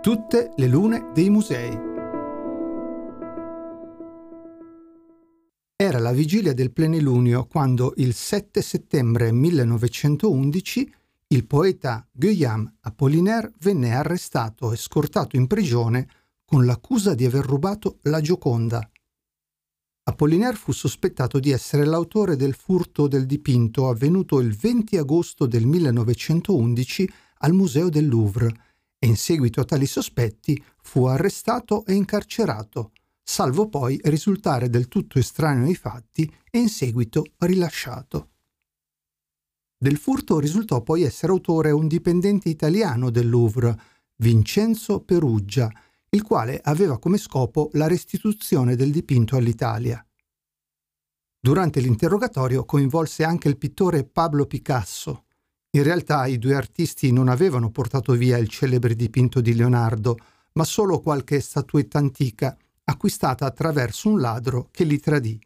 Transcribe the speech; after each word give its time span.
Tutte 0.00 0.52
le 0.54 0.68
lune 0.68 1.10
dei 1.12 1.28
musei. 1.28 1.76
Era 5.74 5.98
la 5.98 6.12
vigilia 6.12 6.54
del 6.54 6.70
plenilunio 6.70 7.46
quando 7.46 7.94
il 7.96 8.14
7 8.14 8.62
settembre 8.62 9.32
1911 9.32 10.94
il 11.26 11.44
poeta 11.46 12.06
Guillaume 12.12 12.76
Apollinaire 12.82 13.52
venne 13.58 13.92
arrestato 13.92 14.72
e 14.72 14.76
scortato 14.76 15.34
in 15.34 15.48
prigione 15.48 16.08
con 16.44 16.64
l'accusa 16.64 17.14
di 17.14 17.24
aver 17.24 17.44
rubato 17.44 17.98
la 18.02 18.20
Gioconda. 18.20 18.88
Apollinaire 20.04 20.56
fu 20.56 20.70
sospettato 20.70 21.40
di 21.40 21.50
essere 21.50 21.84
l'autore 21.84 22.36
del 22.36 22.54
furto 22.54 23.08
del 23.08 23.26
dipinto 23.26 23.88
avvenuto 23.88 24.38
il 24.38 24.54
20 24.54 24.96
agosto 24.96 25.44
del 25.44 25.66
1911 25.66 27.10
al 27.38 27.52
Museo 27.52 27.88
del 27.88 28.06
Louvre 28.06 28.66
e 28.98 29.06
in 29.06 29.16
seguito 29.16 29.60
a 29.60 29.64
tali 29.64 29.86
sospetti 29.86 30.62
fu 30.82 31.06
arrestato 31.06 31.84
e 31.86 31.94
incarcerato, 31.94 32.92
salvo 33.22 33.68
poi 33.68 34.00
risultare 34.04 34.68
del 34.68 34.88
tutto 34.88 35.18
estraneo 35.18 35.66
ai 35.66 35.74
fatti 35.74 36.32
e 36.50 36.58
in 36.58 36.68
seguito 36.68 37.24
rilasciato. 37.38 38.30
Del 39.80 39.96
furto 39.96 40.40
risultò 40.40 40.82
poi 40.82 41.02
essere 41.02 41.30
autore 41.30 41.70
un 41.70 41.86
dipendente 41.86 42.48
italiano 42.48 43.10
del 43.10 43.28
Louvre, 43.28 43.78
Vincenzo 44.16 45.00
Peruggia, 45.00 45.70
il 46.10 46.22
quale 46.22 46.58
aveva 46.60 46.98
come 46.98 47.18
scopo 47.18 47.68
la 47.74 47.86
restituzione 47.86 48.74
del 48.74 48.90
dipinto 48.90 49.36
all'Italia. 49.36 50.04
Durante 51.40 51.78
l'interrogatorio 51.80 52.64
coinvolse 52.64 53.22
anche 53.22 53.48
il 53.48 53.56
pittore 53.56 54.04
Pablo 54.04 54.46
Picasso. 54.46 55.26
In 55.78 55.84
realtà 55.84 56.26
i 56.26 56.40
due 56.40 56.56
artisti 56.56 57.12
non 57.12 57.28
avevano 57.28 57.70
portato 57.70 58.12
via 58.14 58.36
il 58.36 58.48
celebre 58.48 58.96
dipinto 58.96 59.40
di 59.40 59.54
Leonardo, 59.54 60.16
ma 60.54 60.64
solo 60.64 60.98
qualche 60.98 61.38
statuetta 61.38 61.98
antica 61.98 62.56
acquistata 62.82 63.46
attraverso 63.46 64.08
un 64.08 64.18
ladro 64.18 64.70
che 64.72 64.82
li 64.82 64.98
tradì. 64.98 65.40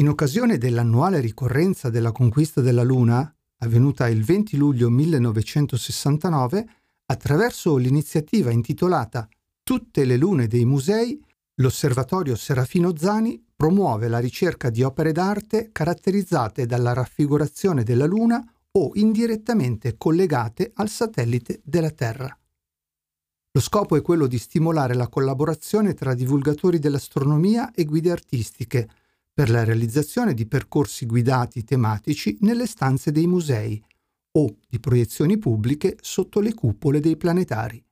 In 0.00 0.08
occasione 0.08 0.58
dell'annuale 0.58 1.20
ricorrenza 1.20 1.88
della 1.88 2.10
conquista 2.10 2.60
della 2.60 2.82
Luna, 2.82 3.32
avvenuta 3.58 4.08
il 4.08 4.24
20 4.24 4.56
luglio 4.56 4.90
1969, 4.90 6.68
attraverso 7.06 7.76
l'iniziativa 7.76 8.50
intitolata 8.50 9.28
Tutte 9.62 10.04
le 10.04 10.16
lune 10.16 10.48
dei 10.48 10.64
musei, 10.64 11.24
l'Osservatorio 11.60 12.34
Serafino 12.34 12.96
Zani 12.96 13.40
promuove 13.54 14.08
la 14.08 14.18
ricerca 14.18 14.68
di 14.68 14.82
opere 14.82 15.12
d'arte 15.12 15.70
caratterizzate 15.70 16.66
dalla 16.66 16.92
raffigurazione 16.92 17.84
della 17.84 18.06
Luna 18.06 18.44
o 18.78 18.92
indirettamente 18.94 19.96
collegate 19.96 20.70
al 20.74 20.88
satellite 20.88 21.60
della 21.64 21.90
Terra. 21.90 22.38
Lo 23.50 23.60
scopo 23.60 23.96
è 23.96 24.02
quello 24.02 24.28
di 24.28 24.38
stimolare 24.38 24.94
la 24.94 25.08
collaborazione 25.08 25.94
tra 25.94 26.14
divulgatori 26.14 26.78
dell'astronomia 26.78 27.72
e 27.72 27.84
guide 27.84 28.12
artistiche 28.12 28.88
per 29.32 29.50
la 29.50 29.64
realizzazione 29.64 30.32
di 30.32 30.46
percorsi 30.46 31.06
guidati 31.06 31.64
tematici 31.64 32.36
nelle 32.42 32.66
stanze 32.66 33.10
dei 33.10 33.26
musei 33.26 33.82
o 34.32 34.56
di 34.68 34.78
proiezioni 34.78 35.38
pubbliche 35.38 35.96
sotto 36.00 36.38
le 36.40 36.54
cupole 36.54 37.00
dei 37.00 37.16
planetari. 37.16 37.82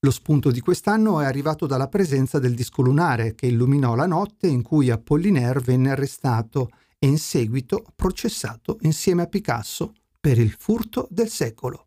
Lo 0.00 0.10
spunto 0.10 0.50
di 0.50 0.60
quest'anno 0.60 1.20
è 1.20 1.24
arrivato 1.24 1.66
dalla 1.66 1.88
presenza 1.88 2.38
del 2.38 2.54
disco 2.54 2.82
lunare 2.82 3.34
che 3.34 3.46
illuminò 3.46 3.94
la 3.94 4.06
notte 4.06 4.48
in 4.48 4.62
cui 4.62 4.90
Apollinaire 4.90 5.60
venne 5.60 5.90
arrestato 5.90 6.70
e 6.98 7.06
in 7.06 7.18
seguito 7.18 7.84
processato 7.94 8.78
insieme 8.80 9.22
a 9.22 9.26
Picasso 9.26 9.92
per 10.20 10.38
il 10.38 10.54
furto 10.56 11.08
del 11.10 11.30
secolo. 11.30 11.86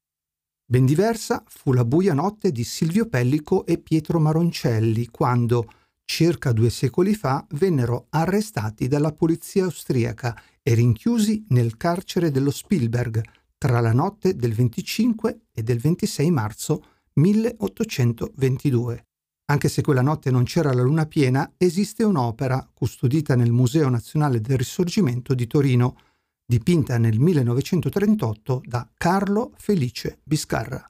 Ben 0.65 0.85
diversa 0.85 1.43
fu 1.47 1.71
la 1.71 1.85
buia 1.85 2.15
notte 2.15 2.51
di 2.51 2.63
Silvio 2.63 3.07
Pellico 3.07 3.65
e 3.65 3.77
Pietro 3.77 4.19
Maroncelli 4.19 5.07
quando, 5.07 5.71
circa 6.03 6.51
due 6.51 6.71
secoli 6.71 7.13
fa, 7.13 7.45
vennero 7.51 8.07
arrestati 8.09 8.87
dalla 8.87 9.13
polizia 9.13 9.65
austriaca 9.65 10.35
e 10.63 10.73
rinchiusi 10.73 11.45
nel 11.49 11.77
carcere 11.77 12.31
dello 12.31 12.49
Spielberg 12.49 13.21
tra 13.57 13.79
la 13.79 13.93
notte 13.93 14.35
del 14.35 14.53
25 14.53 15.41
e 15.51 15.61
del 15.61 15.77
26 15.79 16.31
marzo 16.31 16.83
1822. 17.13 19.05
Anche 19.45 19.69
se 19.69 19.81
quella 19.81 20.01
notte 20.01 20.31
non 20.31 20.45
c'era 20.45 20.73
la 20.73 20.81
luna 20.81 21.05
piena, 21.05 21.53
esiste 21.57 22.03
un'opera 22.03 22.67
custodita 22.73 23.35
nel 23.35 23.51
Museo 23.51 23.89
Nazionale 23.89 24.41
del 24.41 24.57
Risorgimento 24.57 25.35
di 25.35 25.45
Torino, 25.45 25.97
dipinta 26.45 26.97
nel 26.97 27.19
1938 27.19 28.61
da 28.65 28.89
Carlo 28.95 29.53
Felice 29.57 30.19
Biscarra. 30.23 30.87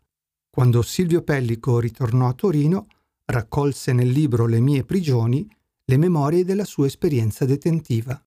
Quando 0.50 0.82
Silvio 0.82 1.22
Pellico 1.24 1.80
ritornò 1.80 2.28
a 2.28 2.34
Torino, 2.34 2.88
raccolse 3.26 3.94
nel 3.94 4.10
libro 4.10 4.46
Le 4.46 4.60
mie 4.60 4.84
prigioni 4.84 5.48
le 5.86 5.98
memorie 5.98 6.46
della 6.46 6.66
sua 6.66 6.86
esperienza 6.86 7.46
detentiva. 7.46 8.24